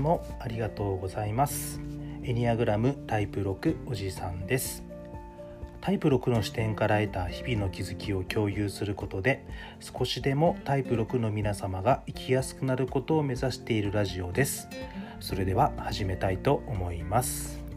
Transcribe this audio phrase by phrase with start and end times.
[0.00, 1.78] つもありがとうございます。
[2.22, 4.82] エニアグラムタイプ6おじさんです。
[5.82, 9.46] タイプ6の視点から得た日々の気づきを共有することで
[9.80, 14.68] 少しでもタイプ6の皆様が生きやすくなることを目指しているラジオです。
[15.20, 17.69] それでは始めたいと思います。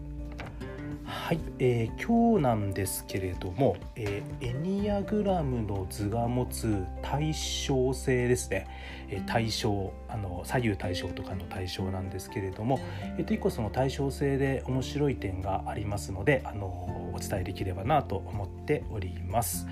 [1.14, 8.66] はい、えー、今日なんですけれども、えー、エニアグラムの図が持つ対称性ですね、
[9.10, 12.80] えー、対称あの左右対称とかの対象なんですけれども、
[13.18, 16.66] えー、と1個その対称性で面白い点がありますのであの
[17.14, 19.68] お伝えできればなと思っております。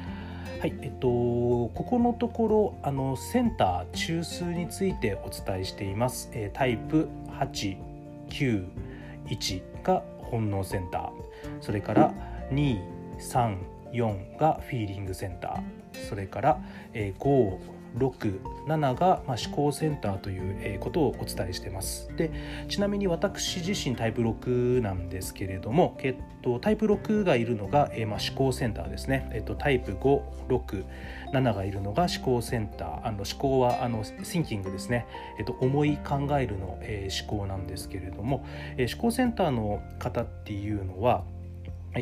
[0.61, 6.29] はいえっと、ここのところあのセンター中数についてお伝えしています。
[6.33, 11.11] えー、タイプ891が本能センター。
[11.59, 12.13] それから
[12.51, 16.07] 234がフィーリングセンター。
[16.09, 16.59] それから、
[16.93, 17.21] えー、
[17.97, 22.09] 67が、まあ、思考センターという、ことをお伝えしてます。
[22.15, 22.31] で
[22.67, 33.07] ちなみに私自身タイプ6なんですけれども、えっと、タイプ6がいるのが、えーまあ、思考センターですね、えっと、タイプ567がいるのが思考センター。
[33.07, 35.05] あの思考はあのシンキングですね、
[35.39, 38.45] えっと、思い考えるの、えー、思考なんですけれども、
[38.77, 41.23] えー、思考センターの方っていうのは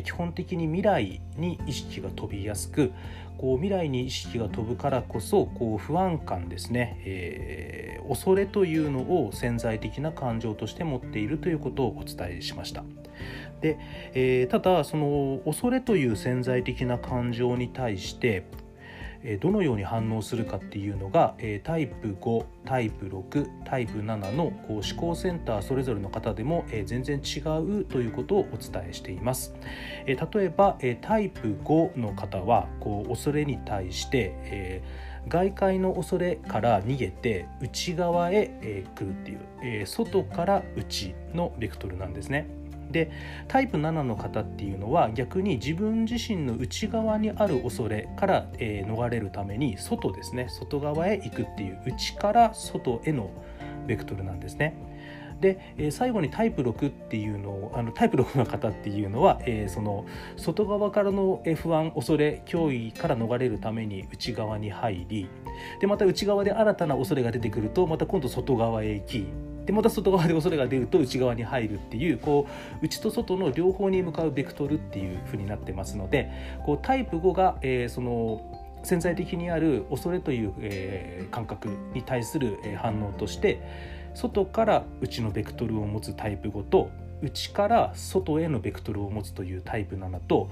[0.04, 2.92] 基本的に未来に意識が飛びやすく
[3.40, 12.84] こう未来に意識が飛ぶからこそこう不安感ですね、えー、恐れというのを潜在的な感情として持っているということをお伝えしました。
[13.62, 13.78] で、
[14.14, 18.44] えー、ただその恐れという潜在的な感情に対して
[19.42, 29.54] どのように反応するかっていうのがタイプ5タイプ6タイプ7のこう思考センターそれぞれの方でも全然違うということをお伝えしています。
[30.06, 34.82] 例えばタイプ5の方はこう恐れに対して
[35.28, 42.48] 外界の恐れから逃げて内側へ来るっていう外から内のベクトルなんですね。
[42.92, 43.12] で
[43.48, 53.30] タイプ7の方っていうのは逆に自分自身の内側にある恐れから、えー、逃れるために外ですね外側へ行くっていう内から外への
[53.88, 54.76] ベクトルなんですね。
[55.42, 65.30] で、え、最後にタイプ6っていうのをあのタイプ6の方っていうのは、えー、その外側からの不安恐れ脅威から逃れるために内側に入り
[65.80, 69.28] でまた内側で新たな恐れが出てくるとまた今度外側へ行き
[69.70, 72.48] でまた外側で恐れが出ると内側に入るっていうこ
[72.82, 76.32] う内と外の両方に向かうベクトルっていうふうになってますので
[76.66, 78.42] こうタイプ5が、えー、その
[78.84, 83.62] 潜在的にある恐れという、えー、感覚に対する、反応として
[84.16, 86.90] 外から内のベクトルを持つタイプ5と
[87.22, 90.50] 内から外へのベクトルを持つというタイプ7と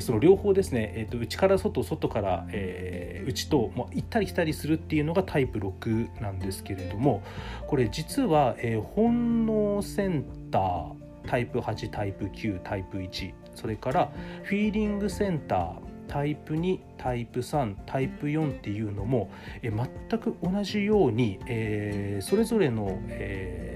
[0.00, 7.22] その両方ですね、えー、と内から外外から、えー、内と、まあ、行ったり来たりするっていうのがタイプ6なんですけれども
[7.66, 10.92] これ実は、えー、本能センター
[11.26, 14.12] タイプ8タイプ9タイプ1それから
[14.44, 19.30] フィーリングセンタータイプ2タイプ3タイプ4っていうのも、
[19.62, 23.69] え全く同じように、えー、それぞれの、えー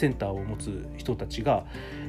[0.00, 1.64] センターを持つ人たちが、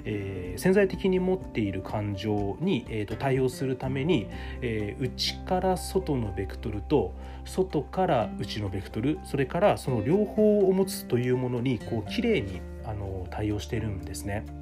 [0.06, 4.28] えー、潜在的に持っている感情に、えーと、対応するために、
[4.62, 7.14] えー、内から外のベクトルと
[7.46, 14.61] 外から内のベクトルそれからその両方を持つというものにこう綺麗にあの対応してるんですね。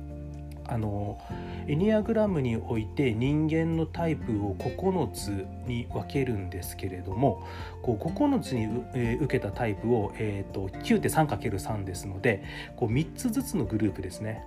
[0.69, 1.19] あの
[1.67, 7.43] エニアグラムにおいて人間のタイプを9つに分けるんですけれども
[7.81, 8.63] こう9つに、
[8.93, 12.43] えー、受けたタイプを、えーと、9って 3×3 ですので
[12.75, 14.43] こう3つずつのグループですね。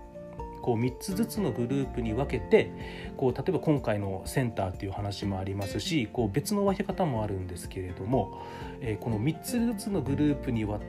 [0.62, 2.70] こう3つずつのグループに分けて
[3.16, 8.40] こう例えば今回のセンターっていう話もありますしこう別の分け方もあるんですけれども、
[8.80, 10.80] え、この3つずつのグループに分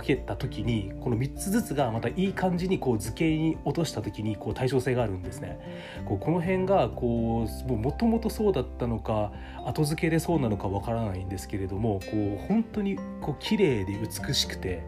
[0.00, 5.58] けた時にこの3つずつがまたいい感じにこう図形に落とした時にこう対称性があるんですね。
[6.06, 9.32] こうこの辺がこうもともとそうだったのか
[9.64, 14.82] 後付けでそうなのかわからないんですけれどもこう本当にこう綺麗で美しくて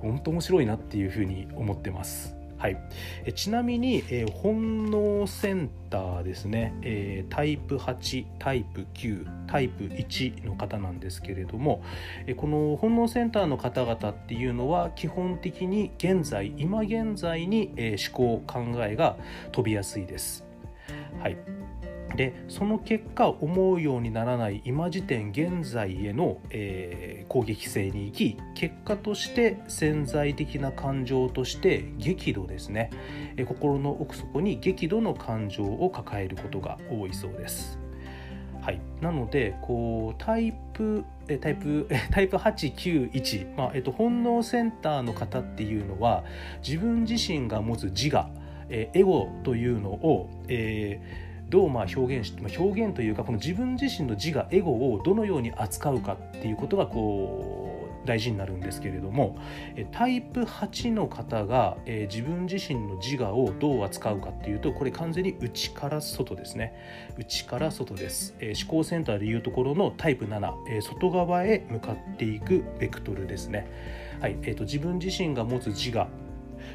[0.00, 2.33] 本当面白いなっていうふうに思ってます。
[2.64, 2.78] はい、
[3.26, 11.84] えちなみに、えー、本能センターですね、えー、タイプ8タイプ9タイプ1の方なんですけれども、
[12.26, 19.18] え、この本能センターの方々っていうのは基本的に現在今現在に、え思考考えが
[19.52, 20.46] 飛びやすいです。
[21.20, 21.36] はい。
[22.16, 32.90] でその結果思うようにならない今時点現在への、えー、攻撃性に行き結果として潜在的な感情として激怒ですね、
[33.36, 37.78] えー、心の奥底に激怒の感情を抱えることが多いそうです。
[38.64, 46.24] はい、なのでこうタイプタイプタイプ891、まあえっと、本能センターの方っていうのは
[46.66, 48.30] 自分自身が持つ自我、
[48.70, 59.38] えエゴというのを、えー、どうまあ表現し、ま、表現というかこの自分自身の自我エゴをどのように扱うかっていうことがこう大事になるんですけれども
[59.92, 66.74] タイプ8の方がえ自分自身の自我をどう扱うかっていうとこれ完全に内から外ですね。
[67.16, 68.34] 内から外です。
[68.40, 73.68] え思考センターでいうところのタイプ7え外側へ向かっていくベクトルですね、
[74.20, 74.36] はい。
[74.42, 76.08] えーと、自分自身が持つ自我。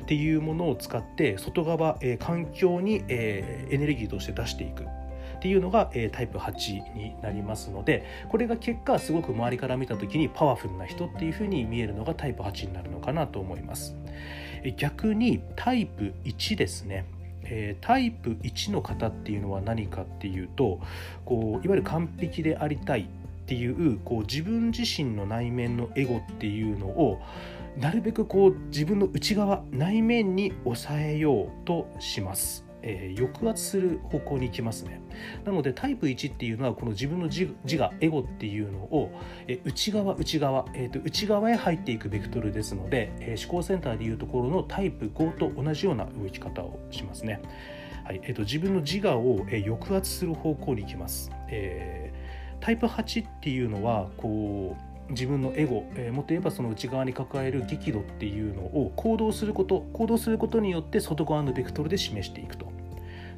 [0.04, 13.96] っていうものを使って外側、えー、環境に、えー、エネルギーとして出していくっていうのが、えー、タイプ8になりますのでこれが結果すごく周りから見た時にパワフルな人っていうふうに見えるのがタイプ8になるのかなと思います。
[14.76, 17.06] 逆にタイプ1ですね
[17.52, 20.80] えー、タイプ1の方っていうのは何かっていうと
[21.26, 23.10] こういわゆる完璧でありたい
[23.50, 27.19] っていうこう自分自身の内面のエゴっていうのを
[27.80, 32.63] なるべくこう自分の内側内面に抑えようとします。
[32.81, 35.01] えー、抑圧する方向に行きますね。
[35.46, 39.12] なのでタイプ1っていうのはこの自分の自我エゴっていうのを、
[39.48, 47.42] えー、内側内側、えーと、内側へ入っていくベクトルですので、えー、思考センターでいうところのタイプ5と同じような動き方をしますね、
[48.06, 48.22] はい。
[48.24, 51.99] えーと、自分の自我を、え、抑圧する方向に行きます、え、
[52.60, 62.72] タイプ8っていうのはこう自分のエゴ、えー、もっと言えばその内側に抱える激怒っていうのを行動すること行動することによって外側のベクトルで示していくと。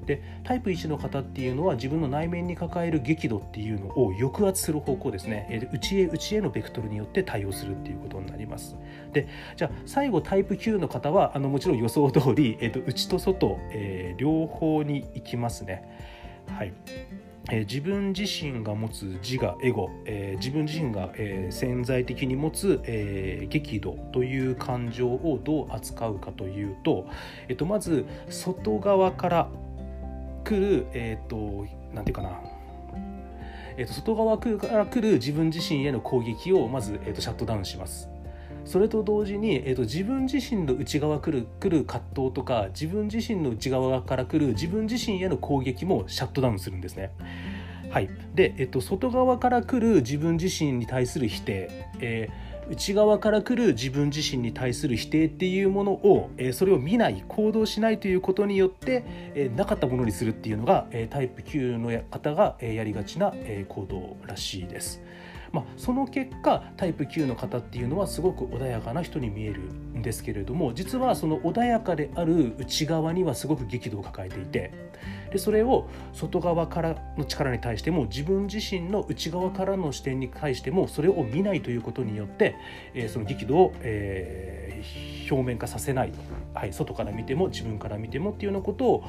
[0.06, 8.76] でタイプ1の方っていうのは自分の内面に抱える激怒っていうのを抑圧する方向ですね、えー、内へ内へのベクトルによって対応するっていうことになります。
[9.14, 15.84] でじゃあ最後タイプ9の方はあのもちろん予想通り、えーと、内と外、えー、両方に行きますね。
[16.48, 16.74] はい。
[17.50, 27.08] えー、自分自身が持つ自我エゴ、えー、自分自身が、えー、潜在的に持つ、え激怒という感情をどう扱うかというと、
[27.48, 29.50] えー、とまず外側から
[30.44, 32.40] 来るえ、ー、となんていうかな
[33.78, 38.11] えー、と外側から来る自分自身への攻撃をまず、えー、とシャットダウンします。
[38.66, 47.12] それと同時に、えーと、自分自身の内側来る来る葛藤とか自分自身の内側から来る自分自身への攻撃もシャットダウンするんですね。
[47.90, 51.70] はい、で、えっと、外側から来る自分自身に対する否定、
[52.00, 59.04] えー内側から来る自分自身に対する否定っていうものを、えそれを見ない行動しないということによって、
[59.36, 65.02] えなかったものにするっていうのが、えタイプ9の方が、えやりがちな、え行動らしいです。
[65.52, 74.72] まあ、その結果タイプ9の方っていうのはすごく穏やかな人に見えるんですけれども実はその穏やかである内側にはすごく激怒を抱えていて
[75.32, 82.56] でそれを外側からの力に対しても自分自身の内側からの視点に対してもそれを見ないということによって、
[82.94, 86.14] えー、その激怒を、えー、表面化させない、
[86.54, 89.04] はい、外から見ても自分から見てもっていうようなことを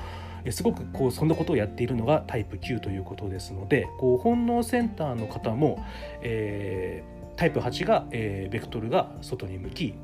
[0.51, 5.85] すごくこうそんなことをやっているのがタイプ9ということですのでこう本能センターの方も、
[6.23, 9.95] えー、タイプ8が、えー、ベクトルが外に向き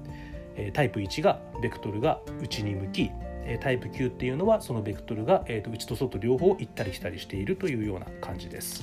[0.72, 3.10] タイプ1がベクトルが内に向き
[3.56, 8.82] タイプ9っていうのはそのベクトルが、えー、と内と外両方行ったり来たりしているというような感じです。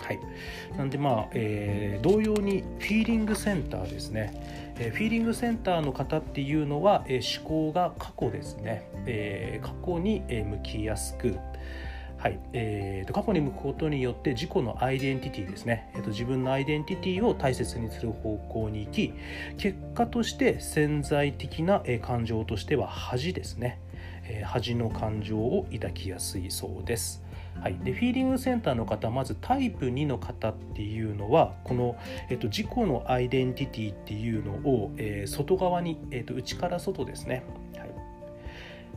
[0.00, 0.20] はい、
[0.76, 11.38] なんでまあ、えー、同様にフィーリングセンターですね、えー、フィーリングセンターの方っていうのは、えー、思考が過去ですね、え、過去に向きやすく。
[12.24, 12.40] はい。
[12.54, 19.12] えーと、過去に向くことによって自己のアイデンティティですね、えーと、自分のアイデンティティを大切にする方向に行き
[19.58, 23.78] 結果として潜在的な感情としては恥ですね、
[24.26, 27.22] え、恥の感情を抱きやすいそうです。
[27.60, 31.96] はい、でフィーリングセンターの方まずタイプ2の方っていうのはこの、
[32.28, 37.44] えっと、自己のアイデンティティっていうのを、えー、外側に、えっと、内から外ですね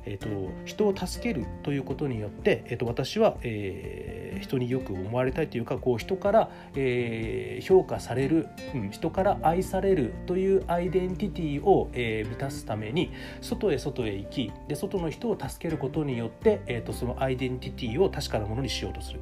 [0.07, 13.11] えーと、人を助けるということによって、えーと、私は、えー、人によく思われたいというかこう人から、えー、評価される、うん、人から愛されるというアイデンティティを、えー、満たすために
[13.41, 19.19] 外へ外へ行きで外の人を助けることによって、えーと、そのアイデンティティを確かなものにしようとする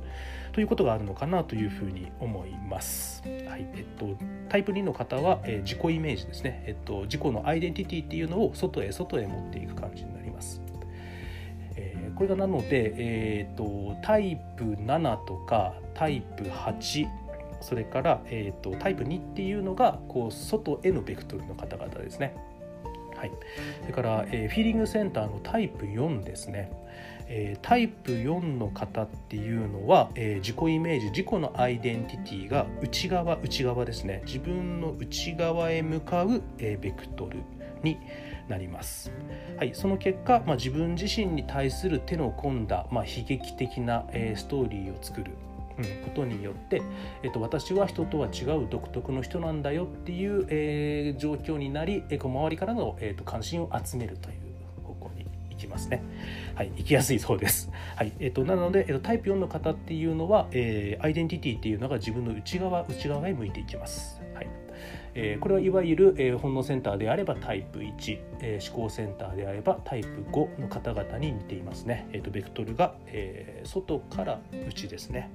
[0.53, 3.21] ということがあるのかなというふうに思います。
[3.25, 10.25] はいえっと、タイプ2の方は、えー、自己イメージですね、えっと、自己のアイデンティティっていうのを外へ外へ持っていく感じになります。
[12.15, 17.07] これがなので、えーと、タイプ7とかタイプ8
[17.62, 22.36] それから、えーと、タイプ2っていうのがこう外へのベクトルの方々ですね。
[23.15, 23.31] はい、
[23.81, 26.72] それから、えー、フィーリングセンターのタイプ4ですね。
[27.27, 37.39] えー、タイプ4の方っていうのは、えー、自己イメージ自己のアイデンティティが内側内側ですね自分の内側へ向かう、え、ベクトル
[37.84, 37.98] に
[38.47, 39.11] なります。
[39.57, 45.31] はい、その結果、まあ、自分自身に対する手の込んだ、まあ、悲劇的な、えー、ストーリーを作る、
[45.77, 46.81] うん、ことによって、
[47.23, 54.35] えーと、私は人とは違う独特の人なんだよっていう、えー、状況になり、えー、周りからの、えーと、関心を集めるという
[54.83, 56.03] 方向に行きますね。
[56.53, 57.71] はい、行きやすいそうです。
[57.95, 64.25] はいえーと、なので、えー、とタイプ4の方っていうのは、えー、アイデンティティっていうのが自分の内側内側へ向いていきます。
[65.13, 72.07] え、これはいわゆる、え、本能センターであればタイプ1、え、思考センターであればタイプ5の方々に似ていますね。
[72.11, 75.29] えーと、ベクトルが、え、外から内ですね。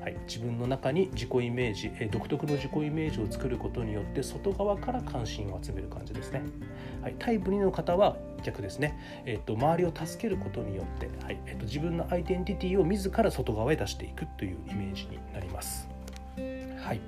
[0.00, 6.42] はい、自分の中に自己イメージ、え、独特の自己イメージを作ることによって外側から関心を集める感じですね。
[7.00, 15.93] はい、タイプ2の方は逆ですね、えーと、周りを助けることによって、はいえーと自分のアイデンティティを自ら外側へ出していくというイメージになります。
[16.84, 17.00] はい、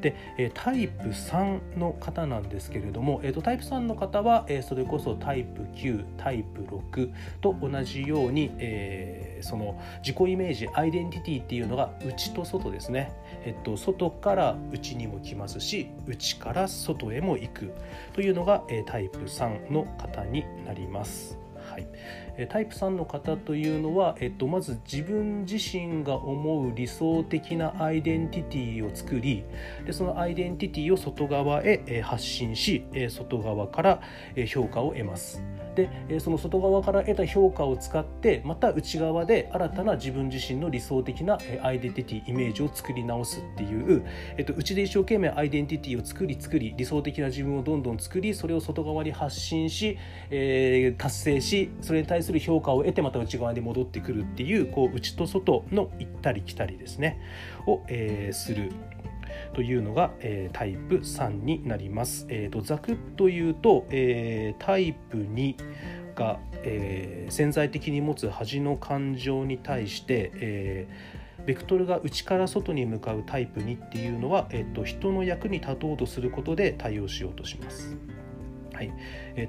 [0.00, 13.12] で、えタイプ3の方なんですけれども、えーと、タイプ3の方は、え、それこそタイプ9タイプ6と同じように、え、その自己イメージアイデンティティっていうのが内と外ですね、
[13.44, 17.74] えっと、外から内にも来ますし内から外へも行く
[18.14, 21.47] というのが、え、タイプ3の方になります。
[21.70, 21.86] はい
[22.46, 29.42] タイプ3の方というのは、えっと、まず自分自身が思う理想的なアイデンティティを作り
[29.84, 34.00] でそのアイデンティティを外側へ発信し外側から
[34.46, 35.42] 評価を得ます。
[35.78, 44.04] でその外側から得た評価を使ってまた内側で新たな自分自身の理想的なアイデンティティイメージを作り直すっていう、
[44.36, 49.96] えっと、内で一生懸命アイデンティティを作り作り理想的な自分をどんどん作りそれを外側に発信し、
[50.30, 57.20] えー、達成しそれに対する評価を得てまた内側に戻ってくるっていうこう内と外の行ったり来たりですね
[57.66, 58.72] を、えー、する。
[59.54, 62.26] というのが、えー、タイプ3になります。
[62.28, 65.56] えーと、ざくっと言うと、えー、タイプ2
[66.14, 70.88] が、えー、潜在的に持つ恥の感情に対して、え、
[71.46, 77.96] ベクトルが内から外に向かうタイプ2っていうのは、えーと、人の役に立とうとすることで対応しようとします。
[78.78, 78.92] はい、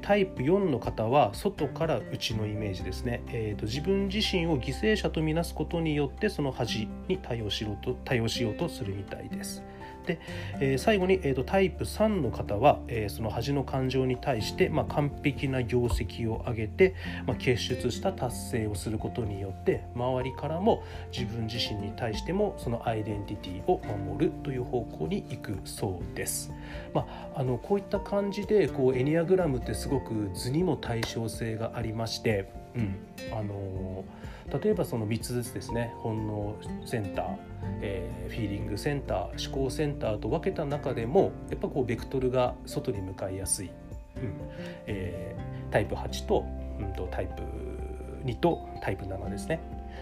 [0.01, 9.61] タイプ4の方は外から内のイメージですね、えーと、自分自身を犠牲者とみなすことによってその恥に対応しろと対応しようとするみたいです。
[10.09, 10.19] で、
[10.59, 16.95] えー、最後に、えーと、タイプ3の方は、えー、その恥の感情に対して、まあ、完璧な業績を上げて、
[17.27, 26.51] まあ、結出した達成をすることによって周りからも自分自身に対してもそのアイデンティティを守るという方向に行くそうです。
[26.93, 32.95] まあ、あのこういった感じでこうエニアグラムってすごく図にも対称性がありまして、うん。
[33.31, 34.03] あの
[34.61, 35.93] 例えばその3つずつですね。
[35.97, 37.37] 本能センター、
[37.81, 43.67] えー、フィーリングセンター思考センターと分けた中でもやっぱこうベクトルが外に向かいやすい、
[44.17, 44.33] うん。
[44.87, 46.45] えー、タイプ8と,、
[46.79, 47.43] うん、とタイプ
[48.25, 49.59] 2とタイプ7ですね。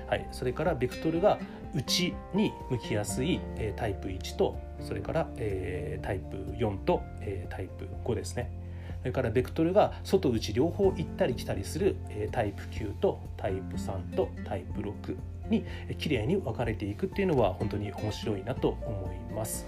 [0.07, 1.37] はい、それからベクトルが
[1.73, 8.66] 内に向きやすい、えー、タイプ1とそれから、えー、タイプ4と、えー、タイプ5ですね。
[9.07, 11.95] それからベクトルが外内両方行ったり来たりする
[12.33, 15.15] タイプ9とタイプ3とタイプ6
[15.49, 15.63] に
[15.97, 19.65] きれいに分かれていくっていうのは本当に面白いなと思います。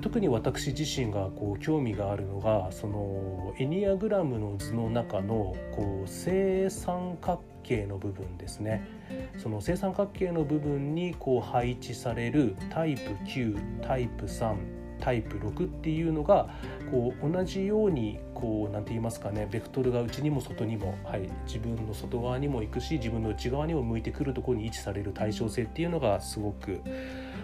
[0.00, 8.88] 特に私自身がこう興味があるのがそのエニアグラムの図の中のこう正三角形の部分ですね
[9.36, 16.48] その正三角形の部分にこう配置されるタイプ9タイプ3タイプ6っていうのが
[16.90, 26.80] こう同じようにこう何て言いますかねベクトルが内にも外にも、はい、自分の外側にも行くし自分の内側にも向いてくるところに位置される対称性っていうのがすごく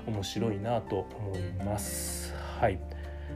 [0.06, 2.35] 面白いなと思います。
[2.61, 2.78] はい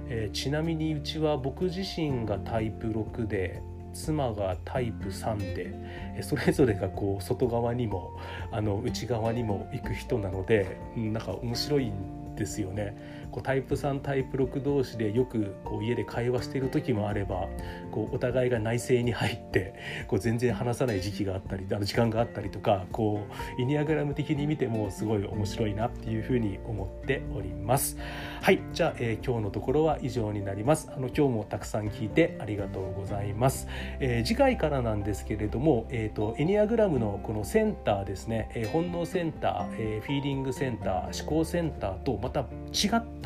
[0.09, 3.61] えー、ちなみにうちは僕自身がタイプ6で
[3.97, 8.19] 妻がタイプ3でそれぞれがこう外側にも
[8.53, 13.26] あの内側にも行く人なのでなんか面白いんですよね。
[13.31, 17.49] こうタイプ3タイプ6同士でよくこう家で会話している時もあれば
[17.91, 19.75] こうお互いが内政に入って
[20.09, 23.27] こう全然話さない時期があったりあの時間があったりとかこ
[23.59, 27.97] うイニアグラム的に見てもすごい面白いなっていうふうに思っております。
[28.43, 30.91] はいじゃあ、えー、今日のところは以上になります。
[30.95, 33.69] あの今日もたくさん聞いてありがとうございます、
[34.01, 43.26] えー、次回からなんですけれども、えーと、エニアグラムのこのセンターですね、えー、本能センター、えー、フィーリングセンター思考センターとまた違った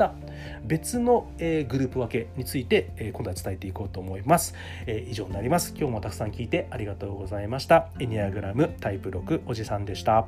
[0.63, 4.55] 別の、えー、グループ分けについて、えー、今度は伝えていこうと思います、
[4.85, 5.73] えー、以上になります。
[5.77, 7.89] 今日もたくさん聞いてありがとうございました。
[7.99, 10.27] エニアグラムタイプ6おじさんでした。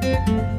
[0.00, 0.57] thank you